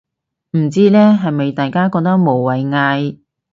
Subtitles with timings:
[0.57, 3.17] 唔知呢，係咪大家覺得無謂嗌